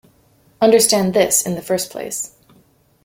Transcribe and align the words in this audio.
Understand 0.61 1.13
this 1.13 1.43
in 1.45 1.53
the 1.53 1.61
first 1.61 1.91
place. 1.91 2.35